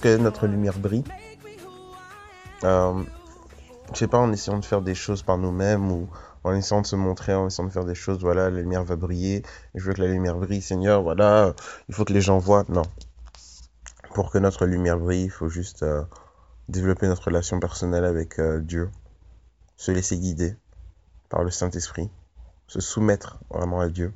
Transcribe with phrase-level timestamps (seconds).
[0.00, 1.04] Que notre lumière brille,
[2.62, 3.02] euh,
[3.92, 6.08] je sais pas, en essayant de faire des choses par nous-mêmes ou
[6.44, 8.96] en essayant de se montrer, en essayant de faire des choses, voilà, la lumière va
[8.96, 9.42] briller.
[9.74, 11.54] Je veux que la lumière brille, Seigneur, voilà,
[11.88, 12.64] il faut que les gens voient.
[12.68, 12.82] Non.
[14.14, 16.02] Pour que notre lumière brille, il faut juste euh,
[16.68, 18.90] développer notre relation personnelle avec euh, Dieu,
[19.76, 20.54] se laisser guider
[21.28, 22.08] par le Saint-Esprit,
[22.66, 24.12] se soumettre vraiment à Dieu,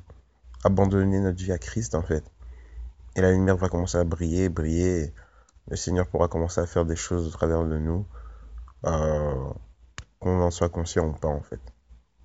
[0.63, 2.23] abandonner notre vie à Christ en fait.
[3.15, 5.13] Et la lumière va commencer à briller, briller.
[5.67, 8.05] Le Seigneur pourra commencer à faire des choses au travers de nous,
[8.85, 9.49] euh,
[10.19, 11.59] qu'on en soit conscient ou pas en fait.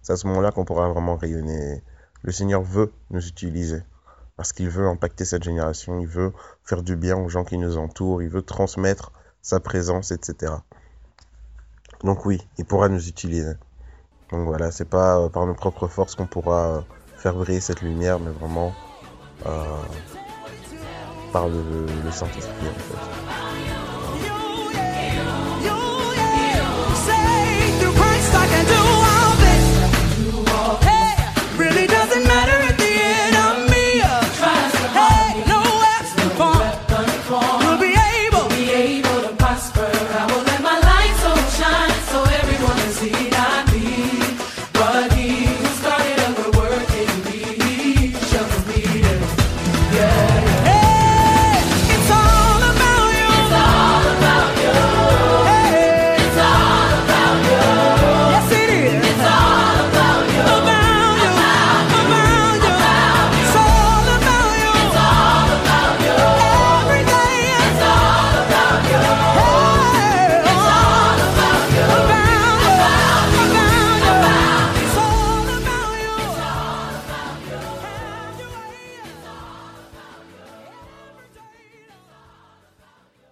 [0.03, 1.83] C'est à ce moment-là qu'on pourra vraiment rayonner.
[2.23, 3.83] Le Seigneur veut nous utiliser
[4.37, 7.77] parce qu'il veut impacter cette génération, il veut faire du bien aux gens qui nous
[7.77, 10.53] entourent, il veut transmettre sa présence, etc.
[12.05, 13.55] Donc oui, il pourra nous utiliser.
[14.31, 16.81] Donc voilà, c'est pas euh, par nos propres forces qu'on pourra euh,
[17.17, 18.73] faire briller cette lumière, mais vraiment
[21.33, 21.63] par le,
[22.05, 23.78] le Saint-Esprit en fait.